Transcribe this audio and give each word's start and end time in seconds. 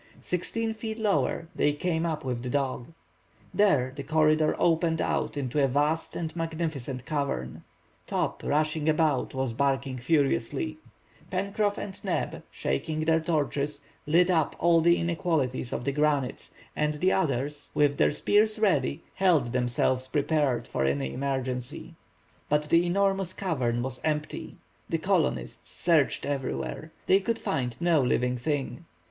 Sixteen 0.21 0.73
feet 0.73 0.97
lower 0.97 1.47
they 1.55 1.73
came 1.73 2.07
up 2.07 2.25
with 2.25 2.41
the 2.41 2.49
dog. 2.49 2.87
There, 3.53 3.93
the 3.95 4.01
corridor 4.01 4.55
opened 4.57 4.99
out 4.99 5.37
into 5.37 5.63
a 5.63 5.67
vast 5.67 6.15
and 6.15 6.35
magnificent 6.35 7.05
cavern. 7.05 7.63
Top, 8.07 8.41
rushing 8.43 8.89
about, 8.89 9.35
was 9.35 9.53
barking 9.53 9.99
furiously. 9.99 10.79
Pencroff 11.29 11.77
and 11.77 12.03
Neb, 12.03 12.41
shaking 12.49 13.01
their 13.01 13.19
torches, 13.19 13.81
lit 14.07 14.31
up 14.31 14.55
all 14.57 14.81
the 14.81 14.97
inequalities 14.97 15.71
of 15.71 15.83
the 15.85 15.91
granite, 15.91 16.49
and 16.75 16.95
the 16.95 17.11
others, 17.11 17.69
with 17.75 17.97
their 17.97 18.11
spears 18.11 18.57
ready, 18.57 19.03
held 19.13 19.53
themselves 19.53 20.07
prepared 20.07 20.65
for 20.67 20.83
any 20.83 21.13
emergency. 21.13 21.93
But 22.49 22.69
the 22.69 22.87
enormous 22.87 23.33
cavern 23.33 23.83
was 23.83 24.01
empty. 24.03 24.55
The 24.89 24.97
colonists 24.97 25.71
searched 25.71 26.25
everywhere; 26.25 26.91
they 27.05 27.19
could 27.19 27.37
find 27.37 27.79
no 27.79 28.01
living 28.01 28.35
thing. 28.35 28.85